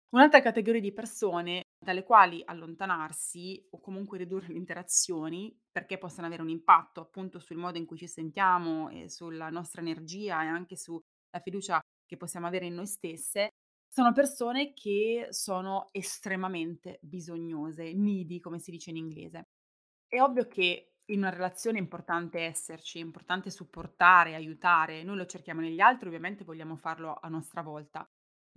Un'altra 0.09 0.41
categoria 0.41 0.81
di 0.81 0.91
persone 0.91 1.61
dalle 1.79 2.03
quali 2.03 2.41
allontanarsi 2.43 3.65
o 3.69 3.79
comunque 3.79 4.17
ridurre 4.17 4.47
le 4.49 4.57
interazioni 4.57 5.57
perché 5.71 5.97
possono 5.97 6.27
avere 6.27 6.41
un 6.41 6.49
impatto 6.49 6.99
appunto 6.99 7.39
sul 7.39 7.55
modo 7.55 7.77
in 7.77 7.85
cui 7.85 7.95
ci 7.95 8.09
sentiamo 8.09 8.89
e 8.89 9.09
sulla 9.09 9.49
nostra 9.49 9.79
energia 9.79 10.43
e 10.43 10.47
anche 10.47 10.75
sulla 10.75 10.99
fiducia 11.41 11.81
che 12.11 12.17
possiamo 12.17 12.47
avere 12.47 12.65
in 12.65 12.73
noi 12.73 12.87
stesse, 12.87 13.53
sono 13.87 14.11
persone 14.11 14.73
che 14.73 15.27
sono 15.29 15.87
estremamente 15.93 16.99
bisognose, 17.01 17.93
needy 17.93 18.41
come 18.41 18.59
si 18.59 18.69
dice 18.69 18.89
in 18.89 18.97
inglese. 18.97 19.47
È 20.05 20.19
ovvio 20.19 20.45
che 20.47 20.95
in 21.05 21.19
una 21.19 21.29
relazione 21.29 21.77
è 21.77 21.81
importante 21.81 22.41
esserci, 22.41 22.99
è 22.99 23.01
importante 23.01 23.49
supportare, 23.49 24.35
aiutare. 24.35 25.03
Noi 25.03 25.15
lo 25.15 25.25
cerchiamo 25.25 25.61
negli 25.61 25.79
altri, 25.79 26.07
ovviamente 26.07 26.43
vogliamo 26.43 26.75
farlo 26.75 27.17
a 27.21 27.29
nostra 27.29 27.61
volta. 27.61 28.05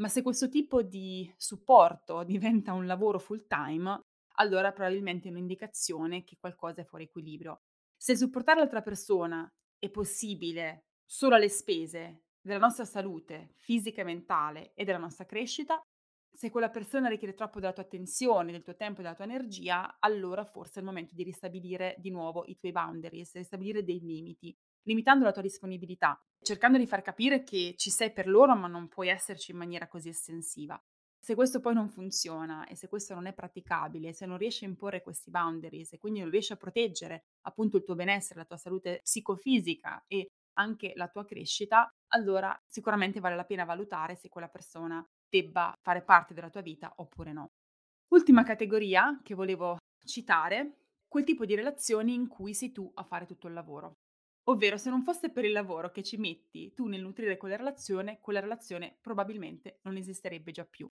Ma 0.00 0.08
se 0.08 0.22
questo 0.22 0.48
tipo 0.48 0.82
di 0.82 1.32
supporto 1.36 2.24
diventa 2.26 2.72
un 2.72 2.86
lavoro 2.86 3.20
full 3.20 3.46
time, 3.46 4.00
allora 4.38 4.72
probabilmente 4.72 5.28
è 5.28 5.30
un'indicazione 5.30 6.24
che 6.24 6.38
qualcosa 6.40 6.80
è 6.80 6.84
fuori 6.84 7.04
equilibrio. 7.04 7.60
Se 7.96 8.16
supportare 8.16 8.58
l'altra 8.58 8.82
persona 8.82 9.48
è 9.78 9.88
possibile 9.90 10.86
solo 11.04 11.36
alle 11.36 11.48
spese 11.48 12.23
della 12.44 12.58
nostra 12.58 12.84
salute 12.84 13.54
fisica 13.56 14.02
e 14.02 14.04
mentale 14.04 14.72
e 14.74 14.84
della 14.84 14.98
nostra 14.98 15.24
crescita, 15.24 15.82
se 16.30 16.50
quella 16.50 16.68
persona 16.68 17.08
richiede 17.08 17.32
troppo 17.32 17.58
della 17.58 17.72
tua 17.72 17.84
attenzione, 17.84 18.52
del 18.52 18.62
tuo 18.62 18.76
tempo 18.76 19.00
e 19.00 19.02
della 19.02 19.14
tua 19.14 19.24
energia, 19.24 19.96
allora 20.00 20.44
forse 20.44 20.74
è 20.74 20.78
il 20.80 20.84
momento 20.84 21.14
di 21.14 21.22
ristabilire 21.22 21.94
di 21.98 22.10
nuovo 22.10 22.44
i 22.46 22.56
tuoi 22.56 22.72
boundaries, 22.72 23.34
ristabilire 23.34 23.82
dei 23.82 24.00
limiti, 24.00 24.54
limitando 24.82 25.24
la 25.24 25.32
tua 25.32 25.42
disponibilità, 25.42 26.20
cercando 26.42 26.76
di 26.76 26.86
far 26.86 27.02
capire 27.02 27.44
che 27.44 27.74
ci 27.76 27.90
sei 27.90 28.12
per 28.12 28.26
loro, 28.26 28.54
ma 28.54 28.66
non 28.66 28.88
puoi 28.88 29.08
esserci 29.08 29.52
in 29.52 29.56
maniera 29.56 29.88
così 29.88 30.10
estensiva. 30.10 30.78
Se 31.18 31.34
questo 31.34 31.60
poi 31.60 31.72
non 31.72 31.88
funziona 31.88 32.66
e 32.66 32.74
se 32.76 32.88
questo 32.88 33.14
non 33.14 33.24
è 33.24 33.32
praticabile, 33.32 34.12
se 34.12 34.26
non 34.26 34.36
riesci 34.36 34.66
a 34.66 34.68
imporre 34.68 35.00
questi 35.00 35.30
boundaries 35.30 35.94
e 35.94 35.98
quindi 35.98 36.20
non 36.20 36.28
riesci 36.28 36.52
a 36.52 36.56
proteggere 36.56 37.24
appunto 37.42 37.78
il 37.78 37.84
tuo 37.84 37.94
benessere, 37.94 38.40
la 38.40 38.44
tua 38.44 38.58
salute 38.58 39.00
psicofisica 39.02 40.04
e 40.06 40.32
anche 40.54 40.92
la 40.96 41.08
tua 41.08 41.24
crescita, 41.24 41.88
allora 42.08 42.58
sicuramente 42.66 43.20
vale 43.20 43.36
la 43.36 43.44
pena 43.44 43.64
valutare 43.64 44.16
se 44.16 44.28
quella 44.28 44.48
persona 44.48 45.04
debba 45.28 45.74
fare 45.80 46.02
parte 46.02 46.34
della 46.34 46.50
tua 46.50 46.60
vita 46.60 46.92
oppure 46.96 47.32
no. 47.32 47.52
Ultima 48.08 48.44
categoria 48.44 49.20
che 49.22 49.34
volevo 49.34 49.78
citare, 50.04 50.78
quel 51.08 51.24
tipo 51.24 51.44
di 51.44 51.54
relazioni 51.54 52.14
in 52.14 52.26
cui 52.28 52.54
sei 52.54 52.72
tu 52.72 52.90
a 52.94 53.04
fare 53.04 53.26
tutto 53.26 53.46
il 53.46 53.54
lavoro. 53.54 53.98
Ovvero, 54.48 54.76
se 54.76 54.90
non 54.90 55.02
fosse 55.02 55.30
per 55.30 55.44
il 55.44 55.52
lavoro 55.52 55.90
che 55.90 56.02
ci 56.02 56.16
metti 56.16 56.72
tu 56.74 56.86
nel 56.86 57.00
nutrire 57.00 57.36
quella 57.36 57.56
relazione, 57.56 58.20
quella 58.20 58.40
relazione 58.40 58.98
probabilmente 59.00 59.78
non 59.82 59.96
esisterebbe 59.96 60.52
già 60.52 60.64
più. 60.64 60.88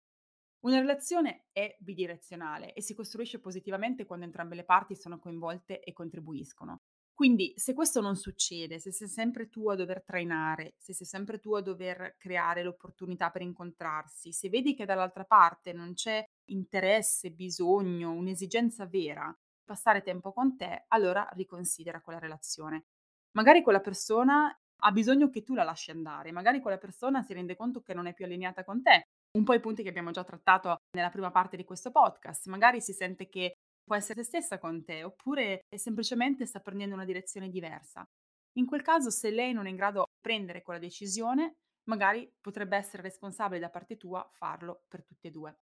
Una 0.61 0.79
relazione 0.79 1.47
è 1.53 1.75
bidirezionale 1.81 2.75
e 2.75 2.83
si 2.83 2.95
costruisce 2.95 3.41
positivamente 3.41 4.05
quando 4.05 4.27
entrambe 4.27 4.55
le 4.55 4.65
parti 4.65 4.95
sono 4.95 5.19
coinvolte 5.19 5.81
e 5.81 5.93
contribuiscono. 5.93 6.83
Quindi 7.21 7.53
se 7.55 7.75
questo 7.75 8.01
non 8.01 8.17
succede, 8.17 8.79
se 8.79 8.93
sei 8.93 9.07
sempre 9.07 9.51
tu 9.51 9.69
a 9.69 9.75
dover 9.75 10.03
trainare, 10.03 10.73
se 10.79 10.95
sei 10.95 11.07
sempre 11.07 11.39
tu 11.39 11.53
a 11.53 11.61
dover 11.61 12.15
creare 12.17 12.63
l'opportunità 12.63 13.29
per 13.29 13.43
incontrarsi, 13.43 14.33
se 14.33 14.49
vedi 14.49 14.75
che 14.75 14.87
dall'altra 14.87 15.25
parte 15.25 15.75
non 15.75 15.93
c'è 15.93 16.25
interesse, 16.47 17.31
bisogno, 17.31 18.11
un'esigenza 18.11 18.87
vera, 18.87 19.31
passare 19.63 20.01
tempo 20.01 20.33
con 20.33 20.57
te, 20.57 20.87
allora 20.89 21.29
riconsidera 21.33 22.01
quella 22.01 22.19
relazione. 22.19 22.85
Magari 23.33 23.61
quella 23.61 23.81
persona 23.81 24.59
ha 24.85 24.91
bisogno 24.91 25.29
che 25.29 25.43
tu 25.43 25.53
la 25.53 25.63
lasci 25.63 25.91
andare, 25.91 26.33
magari 26.33 26.63
quella 26.63 26.79
persona 26.79 27.21
si 27.21 27.35
rende 27.35 27.55
conto 27.55 27.83
che 27.83 27.93
non 27.93 28.07
è 28.07 28.15
più 28.15 28.25
allineata 28.25 28.65
con 28.65 28.81
te 28.81 29.09
un 29.33 29.45
po' 29.45 29.53
i 29.53 29.61
punti 29.61 29.83
che 29.83 29.91
abbiamo 29.91 30.11
già 30.11 30.25
trattato 30.25 30.79
nella 30.97 31.11
prima 31.11 31.31
parte 31.31 31.59
di 31.59 31.65
questo 31.65 31.91
podcast. 31.91 32.49
Magari 32.49 32.81
si 32.81 32.95
sente 32.95 33.29
che 33.29 33.57
può 33.91 33.99
essere 33.99 34.23
se 34.23 34.29
stessa 34.29 34.61
con 34.61 34.85
te, 34.85 35.03
oppure 35.03 35.63
semplicemente 35.77 36.47
sta 36.47 36.61
prendendo 36.61 36.95
una 36.95 37.05
direzione 37.05 37.49
diversa. 37.49 38.09
In 38.53 38.65
quel 38.65 38.83
caso, 38.83 39.11
se 39.11 39.31
lei 39.31 39.53
non 39.53 39.67
è 39.67 39.71
in 39.71 39.75
grado 39.75 40.05
di 40.05 40.19
prendere 40.21 40.63
quella 40.63 40.79
decisione, 40.79 41.57
magari 41.89 42.33
potrebbe 42.41 42.77
essere 42.77 43.03
responsabile 43.03 43.59
da 43.59 43.69
parte 43.69 43.97
tua 43.97 44.25
farlo 44.31 44.85
per 44.87 45.03
tutte 45.03 45.27
e 45.27 45.31
due. 45.33 45.59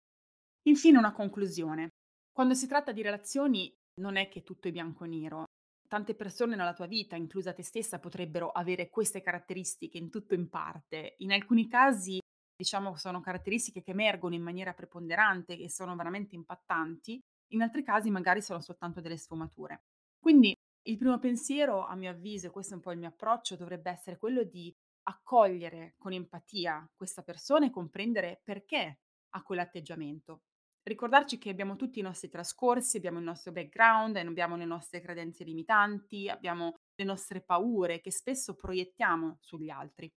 Infine 0.63 0.99
una 0.99 1.13
conclusione. 1.13 1.91
Quando 2.33 2.55
si 2.55 2.67
tratta 2.67 2.91
di 2.91 3.01
relazioni 3.01 3.73
non 4.01 4.17
è 4.17 4.29
che 4.29 4.43
tutto 4.43 4.67
è 4.67 4.73
bianco 4.73 5.05
e 5.05 5.09
nero. 5.09 5.45
Tante 5.87 6.17
persone 6.17 6.57
nella 6.57 6.75
tua 6.75 6.87
vita, 6.87 7.15
inclusa 7.15 7.53
te 7.53 7.63
stessa, 7.63 8.01
potrebbero 8.01 8.51
avere 8.51 8.89
queste 8.89 9.21
caratteristiche 9.21 9.99
in 9.99 10.11
tutto 10.11 10.35
o 10.35 10.37
in 10.37 10.49
parte. 10.49 11.15
In 11.19 11.31
alcuni 11.31 11.69
casi 11.69 12.19
diciamo 12.57 12.97
sono 12.97 13.21
caratteristiche 13.21 13.83
che 13.83 13.93
emergono 13.93 14.35
in 14.35 14.43
maniera 14.43 14.73
preponderante 14.73 15.57
e 15.57 15.71
sono 15.71 15.95
veramente 15.95 16.35
impattanti, 16.35 17.23
in 17.49 17.63
altri 17.63 17.83
casi 17.83 18.11
magari 18.11 18.43
sono 18.43 18.61
soltanto 18.61 19.01
delle 19.01 19.17
sfumature. 19.17 19.85
Quindi 20.19 20.55
il 20.89 20.97
primo 20.97 21.19
pensiero, 21.19 21.85
a 21.85 21.95
mio 21.95 22.11
avviso, 22.11 22.47
e 22.47 22.51
questo 22.51 22.75
è 22.75 22.77
un 22.77 22.83
po' 22.83 22.93
il 22.93 22.99
mio 22.99 23.09
approccio, 23.09 23.57
dovrebbe 23.57 23.91
essere 23.91 24.19
quello 24.19 24.45
di 24.45 24.75
accogliere 25.09 25.95
con 25.99 26.13
empatia 26.13 26.89
questa 26.95 27.23
persona 27.23 27.67
e 27.67 27.71
comprendere 27.71 28.41
perché 28.43 29.01
ha 29.31 29.43
quell'atteggiamento. 29.43 30.43
Ricordarci 30.83 31.39
che 31.39 31.51
abbiamo 31.51 31.75
tutti 31.75 31.99
i 31.99 32.03
nostri 32.03 32.29
trascorsi, 32.29 32.97
abbiamo 32.97 33.19
il 33.19 33.25
nostro 33.25 33.51
background, 33.51 34.17
abbiamo 34.17 34.57
le 34.57 34.65
nostre 34.65 35.01
credenze 35.01 35.43
limitanti, 35.43 36.29
abbiamo 36.29 36.75
le 36.95 37.05
nostre 37.05 37.43
paure 37.43 38.01
che 38.01 38.13
spesso 38.13 38.55
proiettiamo 38.55 39.39
sugli 39.41 39.69
altri. 39.69 40.13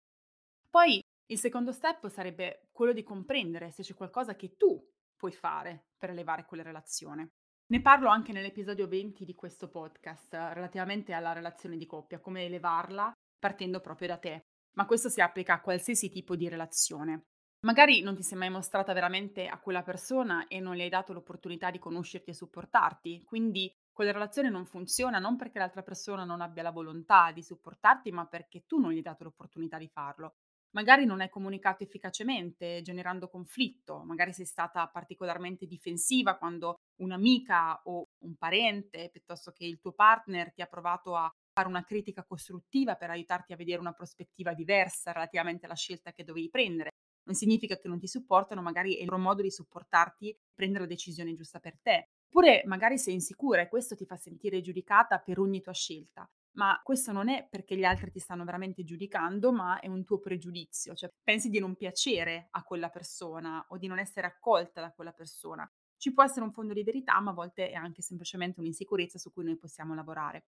Poi 0.70 1.02
il 1.30 1.40
secondo 1.40 1.72
step 1.72 2.10
sarebbe 2.10 2.68
quello 2.72 2.92
di 2.92 3.04
comprendere 3.04 3.72
se 3.72 3.84
c'è 3.84 3.94
qualcosa 3.94 4.36
che 4.36 4.56
tu 4.58 4.82
puoi 5.16 5.32
fare 5.32 5.87
per 5.98 6.12
elevare 6.12 6.46
quella 6.46 6.64
relazione. 6.64 7.32
Ne 7.70 7.82
parlo 7.82 8.08
anche 8.08 8.32
nell'episodio 8.32 8.88
20 8.88 9.26
di 9.26 9.36
questo 9.36 9.70
podcast 9.70 10.34
relativamente 10.34 11.12
alla 11.14 11.34
relazione 11.34 11.76
di 11.76 11.86
coppia, 11.86 12.20
come 12.20 12.46
elevarla 12.46 13.12
partendo 13.38 13.82
proprio 13.82 14.08
da 14.08 14.18
te. 14.18 14.46
Ma 14.78 14.86
questo 14.86 15.10
si 15.10 15.20
applica 15.22 15.56
a 15.56 15.62
qualsiasi 15.62 16.10
tipo 16.10 16.36
di 16.36 16.48
relazione. 16.48 17.26
Magari 17.66 18.02
non 18.02 18.16
ti 18.16 18.24
sei 18.24 18.38
mai 18.38 18.50
mostrata 18.50 18.94
veramente 18.94 19.48
a 19.48 19.60
quella 19.60 19.82
persona 19.82 20.48
e 20.48 20.60
non 20.60 20.76
le 20.76 20.84
hai 20.84 20.90
dato 20.90 21.12
l'opportunità 21.12 21.72
di 21.72 21.80
conoscerti 21.80 22.30
e 22.30 22.36
supportarti, 22.36 23.24
quindi 23.24 23.70
quella 23.92 24.12
relazione 24.12 24.50
non 24.50 24.66
funziona 24.66 25.18
non 25.18 25.38
perché 25.38 25.58
l'altra 25.58 25.82
persona 25.82 26.24
non 26.24 26.40
abbia 26.40 26.62
la 26.62 26.72
volontà 26.72 27.32
di 27.32 27.42
supportarti, 27.42 28.12
ma 28.12 28.28
perché 28.28 28.64
tu 28.68 28.80
non 28.80 28.92
gli 28.92 28.98
hai 28.98 29.02
dato 29.02 29.24
l'opportunità 29.24 29.80
di 29.80 29.90
farlo 29.90 30.36
magari 30.72 31.06
non 31.06 31.22
hai 31.22 31.30
comunicato 31.30 31.84
efficacemente, 31.84 32.82
generando 32.82 33.30
conflitto, 33.30 34.04
magari 34.04 34.34
sei 34.34 34.46
stata 34.46 34.88
particolarmente 34.88 35.66
difensiva 35.66 36.38
quando 36.38 36.76
un'amica 37.02 37.82
o 37.86 38.06
un 38.24 38.36
parente, 38.36 39.10
piuttosto 39.12 39.52
che 39.52 39.66
il 39.66 39.80
tuo 39.80 39.94
partner, 39.94 40.54
ti 40.54 40.62
ha 40.62 40.68
provato 40.68 41.16
a 41.16 41.30
fare 41.54 41.68
una 41.68 41.84
critica 41.84 42.24
costruttiva 42.24 42.96
per 42.96 43.10
aiutarti 43.10 43.54
a 43.54 43.56
vedere 43.56 43.80
una 43.80 43.94
prospettiva 43.94 44.54
diversa 44.54 45.12
relativamente 45.12 45.66
alla 45.66 45.76
scelta 45.76 46.12
che 46.12 46.24
dovevi 46.24 46.50
prendere. 46.50 46.92
Non 47.24 47.36
significa 47.36 47.78
che 47.78 47.88
non 47.88 48.00
ti 48.00 48.08
supportano, 48.08 48.62
magari 48.62 48.96
è 48.96 49.02
il 49.02 49.08
loro 49.10 49.22
modo 49.22 49.42
di 49.42 49.52
supportarti 49.52 50.36
prendere 50.54 50.84
la 50.84 50.90
decisione 50.90 51.34
giusta 51.34 51.60
per 51.60 51.78
te. 51.82 52.10
Oppure 52.28 52.64
magari 52.66 52.98
sei 52.98 53.16
insicura 53.16 53.62
e 53.62 53.70
questo 53.70 53.96
ti 53.96 54.06
fa 54.06 54.18
sentire 54.18 54.62
giudicata 54.62 55.18
per 55.20 55.40
ogni 55.40 55.62
tua 55.62 55.74
scelta 55.74 56.30
ma 56.58 56.80
questo 56.84 57.12
non 57.12 57.30
è 57.30 57.48
perché 57.48 57.78
gli 57.78 57.84
altri 57.84 58.12
ti 58.12 58.20
stanno 58.20 58.44
veramente 58.44 58.84
giudicando, 58.84 59.52
ma 59.52 59.80
è 59.80 59.88
un 59.88 60.04
tuo 60.04 60.20
pregiudizio, 60.20 60.96
cioè 60.96 61.12
pensi 61.24 61.50
di 61.50 61.60
non 61.60 61.76
piacere 61.76 62.48
a 62.52 62.64
quella 62.64 62.90
persona 62.90 63.64
o 63.70 63.78
di 63.78 63.88
non 63.88 64.00
essere 64.00 64.28
accolta 64.28 64.82
da 64.82 64.92
quella 64.92 65.12
persona. 65.12 65.70
Ci 65.98 66.14
può 66.14 66.24
essere 66.24 66.46
un 66.46 66.52
fondo 66.52 66.74
di 66.74 66.84
verità, 66.84 67.20
ma 67.20 67.32
a 67.32 67.34
volte 67.36 67.70
è 67.70 67.76
anche 67.76 68.02
semplicemente 68.02 68.60
un'insicurezza 68.60 69.20
su 69.20 69.32
cui 69.32 69.44
noi 69.44 69.58
possiamo 69.58 69.94
lavorare. 69.94 70.46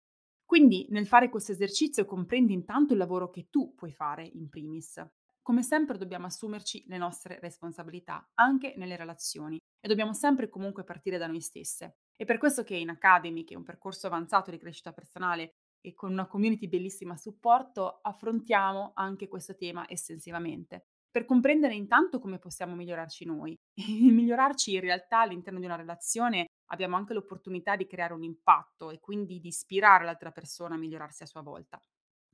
Quindi 0.45 0.85
nel 0.89 1.07
fare 1.07 1.29
questo 1.29 1.51
esercizio 1.51 2.05
comprendi 2.05 2.53
intanto 2.53 2.93
il 2.93 2.99
lavoro 2.99 3.31
che 3.31 3.47
tu 3.49 3.73
puoi 3.73 3.91
fare 3.91 4.25
in 4.25 4.47
primis. 4.47 5.03
Come 5.41 5.63
sempre 5.63 5.97
dobbiamo 5.97 6.27
assumerci 6.27 6.85
le 6.87 6.97
nostre 6.97 7.39
responsabilità, 7.39 8.29
anche 8.35 8.73
nelle 8.77 8.95
relazioni, 8.95 9.59
e 9.79 9.87
dobbiamo 9.87 10.13
sempre 10.13 10.49
comunque 10.49 10.83
partire 10.83 11.17
da 11.17 11.27
noi 11.27 11.41
stesse. 11.41 11.97
È 12.15 12.25
per 12.25 12.37
questo 12.37 12.63
che 12.63 12.75
in 12.75 12.89
Academy, 12.89 13.43
che 13.43 13.55
è 13.55 13.57
un 13.57 13.63
percorso 13.63 14.07
avanzato 14.07 14.49
di 14.49 14.57
crescita 14.57 14.91
personale 14.91 15.53
e 15.85 15.93
con 15.93 16.11
una 16.11 16.25
community 16.25 16.67
bellissima 16.67 17.13
a 17.13 17.17
supporto 17.17 17.99
affrontiamo 18.01 18.91
anche 18.95 19.27
questo 19.27 19.55
tema 19.55 19.87
estensivamente 19.87 20.87
per 21.15 21.23
comprendere 21.23 21.73
intanto 21.73 22.19
come 22.19 22.39
possiamo 22.39 22.75
migliorarci 22.75 23.23
noi. 23.23 23.57
E 23.73 24.11
migliorarci 24.11 24.73
in 24.73 24.81
realtà 24.81 25.21
all'interno 25.21 25.59
di 25.59 25.65
una 25.65 25.77
relazione 25.77 26.47
abbiamo 26.71 26.97
anche 26.97 27.13
l'opportunità 27.13 27.77
di 27.77 27.87
creare 27.87 28.13
un 28.13 28.23
impatto 28.23 28.91
e 28.91 28.99
quindi 28.99 29.39
di 29.39 29.47
ispirare 29.47 30.03
l'altra 30.03 30.31
persona 30.31 30.75
a 30.75 30.77
migliorarsi 30.77 31.23
a 31.23 31.25
sua 31.25 31.41
volta. 31.41 31.79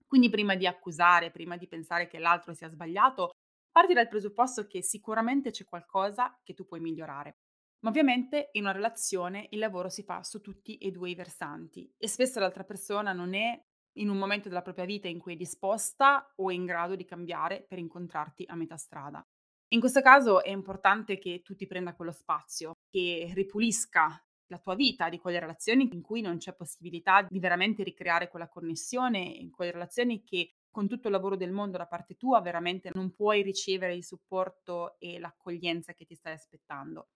Quindi 0.07 0.31
prima 0.31 0.55
di 0.55 0.65
accusare, 0.65 1.29
prima 1.29 1.57
di 1.57 1.67
pensare 1.67 2.07
che 2.07 2.17
l'altro 2.17 2.55
sia 2.55 2.69
sbagliato, 2.69 3.29
parti 3.71 3.93
dal 3.93 4.07
presupposto 4.07 4.65
che 4.65 4.81
sicuramente 4.81 5.51
c'è 5.51 5.63
qualcosa 5.63 6.35
che 6.41 6.55
tu 6.55 6.65
puoi 6.65 6.79
migliorare. 6.79 7.35
Ma 7.81 7.89
ovviamente 7.89 8.49
in 8.53 8.63
una 8.63 8.71
relazione 8.71 9.47
il 9.51 9.59
lavoro 9.59 9.89
si 9.89 10.03
fa 10.03 10.23
su 10.23 10.39
tutti 10.39 10.77
e 10.77 10.91
due 10.91 11.09
i 11.09 11.15
versanti 11.15 11.91
e 11.97 12.07
spesso 12.07 12.39
l'altra 12.39 12.63
persona 12.63 13.11
non 13.11 13.33
è 13.33 13.59
in 13.93 14.09
un 14.09 14.17
momento 14.17 14.49
della 14.49 14.61
propria 14.61 14.85
vita 14.85 15.07
in 15.07 15.19
cui 15.19 15.33
è 15.33 15.37
disposta 15.37 16.31
o 16.35 16.49
è 16.49 16.53
in 16.53 16.65
grado 16.65 16.95
di 16.95 17.05
cambiare 17.05 17.65
per 17.67 17.79
incontrarti 17.79 18.45
a 18.47 18.55
metà 18.55 18.77
strada. 18.77 19.25
In 19.73 19.79
questo 19.79 20.01
caso 20.01 20.43
è 20.43 20.49
importante 20.49 21.17
che 21.17 21.41
tu 21.41 21.55
ti 21.55 21.65
prenda 21.65 21.95
quello 21.95 22.11
spazio, 22.11 22.73
che 22.89 23.31
ripulisca 23.33 24.23
la 24.47 24.59
tua 24.59 24.75
vita 24.75 25.09
di 25.09 25.17
quelle 25.17 25.39
relazioni 25.39 25.89
in 25.91 26.01
cui 26.01 26.21
non 26.21 26.37
c'è 26.37 26.53
possibilità 26.53 27.23
di 27.23 27.39
veramente 27.39 27.83
ricreare 27.83 28.27
quella 28.27 28.49
connessione, 28.49 29.19
in 29.19 29.49
quelle 29.49 29.71
relazioni 29.71 30.23
che 30.23 30.55
con 30.69 30.87
tutto 30.87 31.07
il 31.07 31.13
lavoro 31.13 31.37
del 31.37 31.51
mondo 31.51 31.77
da 31.77 31.87
parte 31.87 32.15
tua 32.15 32.41
veramente 32.41 32.91
non 32.93 33.13
puoi 33.13 33.41
ricevere 33.41 33.95
il 33.95 34.03
supporto 34.03 34.99
e 34.99 35.19
l'accoglienza 35.19 35.93
che 35.93 36.05
ti 36.05 36.15
stai 36.15 36.33
aspettando. 36.33 37.07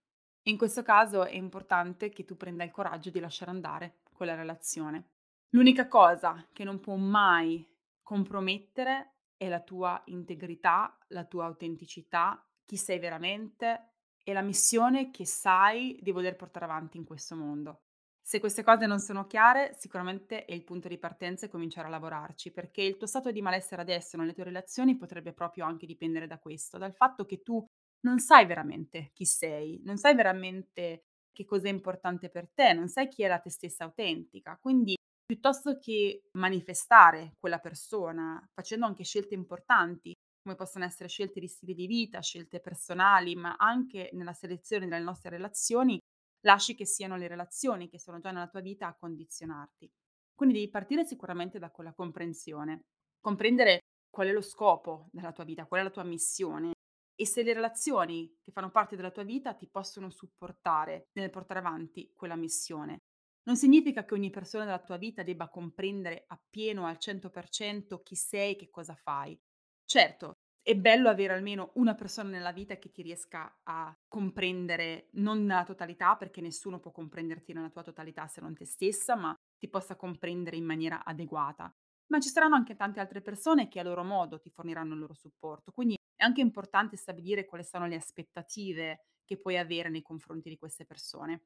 In 0.48 0.58
questo 0.58 0.84
caso 0.84 1.26
è 1.26 1.34
importante 1.34 2.10
che 2.10 2.24
tu 2.24 2.38
prenda 2.38 2.64
il 2.64 2.70
coraggio 2.70 3.10
di 3.10 3.20
lasciare 3.20 3.50
andare 3.50 4.02
quella 4.14 4.36
relazione. 4.36 5.10
L'unica 5.50 5.88
cosa 5.88 6.48
che 6.54 6.64
non 6.64 6.80
può 6.80 6.96
mai 6.96 7.68
compromettere 8.04 9.16
è 9.38 9.48
la 9.50 9.62
tua 9.62 10.00
integrità, 10.06 10.96
la 11.08 11.26
tua 11.26 11.46
autenticità, 11.46 12.48
chi 12.64 12.78
sei 12.78 13.00
veramente 13.00 13.94
e 14.22 14.34
la 14.34 14.44
missione 14.44 15.10
che 15.10 15.26
sai 15.26 15.98
di 16.00 16.12
voler 16.12 16.36
portare 16.36 16.66
avanti 16.66 16.98
in 16.98 17.06
questo 17.06 17.36
mondo. 17.36 17.82
Se 18.22 18.40
queste 18.40 18.64
cose 18.64 18.86
non 18.86 19.00
sono 19.00 19.26
chiare, 19.26 19.74
sicuramente 19.74 20.46
è 20.46 20.54
il 20.54 20.64
punto 20.64 20.88
di 20.88 21.00
partenza 21.00 21.48
e 21.48 21.50
cominciare 21.50 21.88
a 21.88 21.92
lavorarci, 21.92 22.52
perché 22.52 22.84
il 22.84 22.98
tuo 22.98 23.08
stato 23.08 23.32
di 23.32 23.42
malessere 23.42 23.82
adesso 23.82 24.16
nelle 24.16 24.34
tue 24.34 24.44
relazioni 24.44 24.96
potrebbe 24.96 25.34
proprio 25.34 25.66
anche 25.66 25.88
dipendere 25.88 26.28
da 26.28 26.38
questo, 26.38 26.78
dal 26.78 26.94
fatto 26.94 27.26
che 27.26 27.42
tu 27.42 27.64
non 28.06 28.20
sai 28.20 28.46
veramente 28.46 29.10
chi 29.14 29.26
sei, 29.26 29.82
non 29.84 29.98
sai 29.98 30.16
veramente 30.16 31.06
che 31.32 31.44
cosa 31.44 31.68
è 31.68 31.72
importante 31.72 32.30
per 32.30 32.48
te, 32.54 32.72
non 32.72 32.88
sai 32.88 33.08
chi 33.08 33.24
è 33.24 33.28
la 33.28 33.40
te 33.40 33.50
stessa 33.50 33.84
autentica. 33.84 34.58
Quindi 34.62 34.96
piuttosto 35.26 35.80
che 35.80 36.30
manifestare 36.34 37.32
quella 37.40 37.58
persona 37.58 38.48
facendo 38.54 38.86
anche 38.86 39.04
scelte 39.04 39.34
importanti, 39.34 40.14
come 40.44 40.56
possono 40.56 40.86
essere 40.86 41.10
scelte 41.10 41.40
di 41.40 41.48
stile 41.48 41.74
di 41.74 41.88
vita, 41.88 42.22
scelte 42.22 42.60
personali, 42.60 43.36
ma 43.36 43.56
anche 43.58 44.12
nella 44.14 44.34
selezione 44.34 44.88
delle 44.88 45.04
nostre 45.04 45.32
relazioni, 45.32 46.00
lasci 46.46 46.76
che 46.76 46.86
siano 46.86 47.18
le 47.18 47.28
relazioni 47.28 47.90
che 47.90 48.00
sono 48.00 48.20
già 48.20 48.30
nella 48.30 48.48
tua 48.48 48.62
vita 48.62 48.86
a 48.86 48.96
condizionarti. 48.96 49.90
Quindi 50.36 50.56
devi 50.56 50.70
partire 50.70 51.04
sicuramente 51.06 51.58
da 51.58 51.72
quella 51.72 51.94
comprensione, 51.94 52.82
comprendere 53.20 53.80
qual 54.12 54.28
è 54.28 54.32
lo 54.32 54.42
scopo 54.42 55.10
della 55.12 55.32
tua 55.32 55.44
vita, 55.44 55.66
qual 55.66 55.82
è 55.82 55.84
la 55.84 55.90
tua 55.90 56.04
missione 56.04 56.75
e 57.16 57.26
se 57.26 57.44
le 57.44 57.54
relazioni 57.54 58.38
che 58.42 58.52
fanno 58.52 58.72
parte 58.72 58.96
della 58.96 59.12
tua 59.12 59.24
vita 59.24 59.54
ti 59.54 59.68
possono 59.70 60.10
supportare 60.10 61.10
nel 61.14 61.30
portare 61.30 61.60
avanti 61.60 62.12
quella 62.14 62.36
missione. 62.36 63.04
Non 63.44 63.56
significa 63.58 64.06
che 64.06 64.14
ogni 64.16 64.30
persona 64.32 64.66
della 64.66 64.80
tua 64.80 64.98
vita 64.98 65.24
debba 65.24 65.50
comprendere 65.50 66.26
appieno 66.28 66.86
al 66.86 66.98
100% 66.98 68.02
chi 68.02 68.16
sei, 68.16 68.56
che 68.56 68.70
cosa 68.70 68.96
fai. 68.96 69.40
Certo, 69.86 70.34
è 70.62 70.76
bello 70.76 71.10
avere 71.10 71.34
almeno 71.34 71.72
una 71.76 71.94
persona 71.94 72.30
nella 72.30 72.52
vita 72.52 72.78
che 72.78 72.92
ti 72.92 73.04
riesca 73.04 73.60
a 73.64 73.96
comprendere, 74.08 75.10
non 75.14 75.46
nella 75.46 75.64
totalità, 75.64 76.16
perché 76.18 76.42
nessuno 76.42 76.80
può 76.80 76.92
comprenderti 76.92 77.54
nella 77.54 77.70
tua 77.70 77.84
totalità 77.84 78.28
se 78.28 78.42
non 78.42 78.56
te 78.56 78.66
stessa, 78.66 79.16
ma 79.16 79.34
ti 79.58 79.70
possa 79.70 79.96
comprendere 79.96 80.58
in 80.58 80.66
maniera 80.66 81.04
adeguata. 81.06 81.72
Ma 82.08 82.20
ci 82.20 82.30
saranno 82.30 82.56
anche 82.56 82.76
tante 82.76 83.00
altre 83.00 83.22
persone 83.22 83.68
che 83.68 83.80
a 83.80 83.84
loro 83.84 84.04
modo 84.04 84.40
ti 84.40 84.50
forniranno 84.50 84.94
il 84.94 85.00
loro 85.00 85.14
supporto, 85.14 85.72
quindi 85.72 85.96
è 86.16 86.24
anche 86.24 86.42
importante 86.42 86.98
stabilire 86.98 87.46
quali 87.46 87.64
sono 87.64 87.88
le 87.88 87.96
aspettative 87.96 89.06
che 89.26 89.38
puoi 89.38 89.58
avere 89.58 89.90
nei 89.90 90.02
confronti 90.02 90.50
di 90.50 90.58
queste 90.58 90.86
persone. 90.86 91.46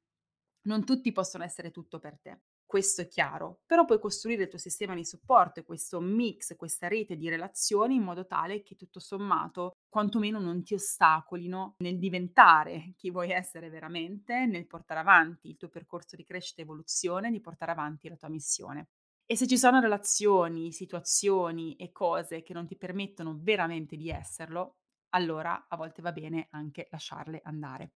Non 0.64 0.86
tutti 0.86 1.12
possono 1.12 1.44
essere 1.44 1.72
tutto 1.72 2.00
per 2.00 2.20
te, 2.20 2.42
questo 2.70 3.02
è 3.02 3.08
chiaro, 3.08 3.62
però 3.66 3.84
puoi 3.84 4.00
costruire 4.00 4.44
il 4.44 4.50
tuo 4.50 4.60
sistema 4.60 4.94
di 4.94 5.04
supporto 5.04 5.60
e 5.60 5.64
questo 5.64 6.00
mix, 6.00 6.56
questa 6.56 6.88
rete 6.88 7.16
di 7.16 7.28
relazioni 7.28 7.96
in 7.96 8.04
modo 8.04 8.28
tale 8.28 8.62
che 8.62 8.76
tutto 8.76 9.00
sommato 9.00 9.78
quantomeno 9.90 10.40
non 10.40 10.62
ti 10.62 10.76
ostacolino 10.76 11.78
nel 11.80 11.98
diventare 11.98 12.94
chi 12.96 13.10
vuoi 13.10 13.32
essere 13.32 13.70
veramente, 13.70 14.46
nel 14.46 14.68
portare 14.68 15.00
avanti 15.00 15.50
il 15.50 15.58
tuo 15.58 15.70
percorso 15.70 16.16
di 16.16 16.24
crescita 16.24 16.62
e 16.62 16.66
evoluzione, 16.66 17.32
di 17.32 17.42
portare 17.42 17.72
avanti 17.72 18.08
la 18.08 18.18
tua 18.18 18.30
missione. 18.30 18.90
E 19.32 19.36
se 19.36 19.46
ci 19.46 19.60
sono 19.60 19.80
relazioni, 19.80 20.72
situazioni 20.72 21.76
e 21.76 21.92
cose 21.92 22.42
che 22.42 22.52
non 22.52 22.66
ti 22.66 22.76
permettono 22.76 23.38
veramente 23.40 23.96
di 23.96 24.10
esserlo, 24.10 24.78
allora 25.10 25.68
a 25.70 25.78
volte 25.78 26.02
va 26.02 26.12
bene 26.12 26.48
anche 26.50 26.88
lasciarle 26.90 27.40
andare. 27.44 27.92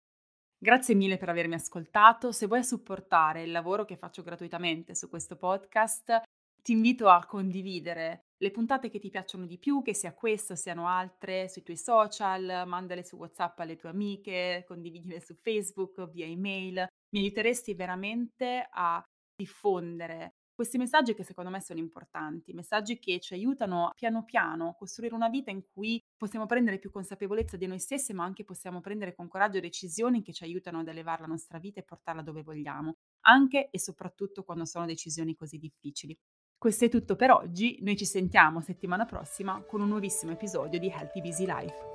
Grazie 0.55 0.93
mille 0.93 1.17
per 1.17 1.29
avermi 1.29 1.55
ascoltato. 1.55 2.31
Se 2.31 2.45
vuoi 2.45 2.63
supportare 2.63 3.41
il 3.41 3.51
lavoro 3.51 3.83
che 3.83 3.97
faccio 3.97 4.21
gratuitamente 4.21 4.93
su 4.93 5.09
questo 5.09 5.35
podcast, 5.35 6.21
ti 6.61 6.73
invito 6.73 7.09
a 7.09 7.25
condividere 7.25 8.19
le 8.37 8.51
puntate 8.51 8.91
che 8.91 8.99
ti 8.99 9.09
piacciono 9.09 9.47
di 9.47 9.57
più, 9.57 9.81
che 9.81 9.95
sia 9.95 10.13
questa 10.13 10.53
o 10.53 10.55
siano 10.55 10.87
altre, 10.87 11.49
sui 11.49 11.63
tuoi 11.63 11.77
social, 11.77 12.63
mandale 12.67 13.03
su 13.03 13.15
WhatsApp 13.15 13.57
alle 13.57 13.75
tue 13.75 13.89
amiche, 13.89 14.65
condividile 14.67 15.19
su 15.19 15.33
Facebook, 15.41 16.11
via 16.11 16.27
email. 16.27 16.85
Mi 17.09 17.21
aiuteresti 17.21 17.73
veramente 17.73 18.67
a 18.69 19.03
diffondere 19.35 20.35
questi 20.63 20.77
messaggi 20.77 21.13
che 21.13 21.25
secondo 21.25 21.49
me 21.49 21.59
sono 21.59 21.79
importanti, 21.79 22.53
messaggi 22.53 22.97
che 22.97 23.19
ci 23.19 23.33
aiutano 23.33 23.91
piano 23.93 24.23
piano 24.23 24.69
a 24.69 24.75
costruire 24.75 25.13
una 25.13 25.27
vita 25.27 25.51
in 25.51 25.61
cui 25.73 26.01
possiamo 26.15 26.45
prendere 26.45 26.79
più 26.79 26.89
consapevolezza 26.89 27.57
di 27.57 27.67
noi 27.67 27.79
stessi, 27.79 28.13
ma 28.13 28.23
anche 28.23 28.45
possiamo 28.45 28.79
prendere 28.79 29.13
con 29.13 29.27
coraggio 29.27 29.59
decisioni 29.59 30.21
che 30.21 30.31
ci 30.31 30.45
aiutano 30.45 30.79
ad 30.79 30.87
elevare 30.87 31.23
la 31.23 31.27
nostra 31.27 31.59
vita 31.59 31.81
e 31.81 31.83
portarla 31.83 32.21
dove 32.21 32.43
vogliamo, 32.43 32.95
anche 33.25 33.69
e 33.71 33.77
soprattutto 33.77 34.43
quando 34.43 34.63
sono 34.63 34.85
decisioni 34.85 35.35
così 35.35 35.57
difficili. 35.57 36.17
Questo 36.57 36.85
è 36.85 36.89
tutto 36.89 37.17
per 37.17 37.31
oggi, 37.31 37.79
noi 37.81 37.97
ci 37.97 38.05
sentiamo 38.05 38.61
settimana 38.61 39.03
prossima 39.03 39.61
con 39.63 39.81
un 39.81 39.89
nuovissimo 39.89 40.31
episodio 40.31 40.79
di 40.79 40.87
Healthy 40.87 41.19
Busy 41.19 41.45
Life. 41.45 41.92